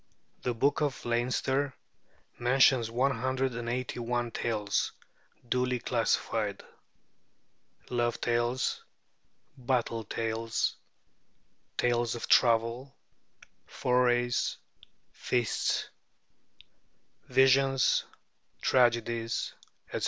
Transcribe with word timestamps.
'The 0.41 0.55
Book 0.55 0.81
of 0.81 1.05
Leinster' 1.05 1.75
mentions 2.39 2.89
one 2.89 3.11
hundred 3.19 3.53
and 3.53 3.69
eighty 3.69 3.99
one 3.99 4.31
tales, 4.31 4.93
duly 5.47 5.77
classified: 5.77 6.63
Love 7.91 8.19
tales, 8.19 8.83
Battle 9.55 10.03
tales, 10.03 10.75
Tales 11.77 12.15
of 12.15 12.27
Travel, 12.27 12.95
Forays, 13.67 14.57
Feasts, 15.11 15.87
Visions, 17.27 18.05
Tragedies, 18.59 19.53
etc. 19.89 19.99